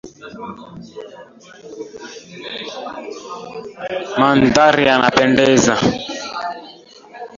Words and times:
Mandhari 4.19 4.81
yanapendeza. 4.89 5.73